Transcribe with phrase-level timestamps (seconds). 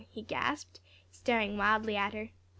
[0.09, 0.79] he gasped,
[1.11, 2.29] staring wildly at her.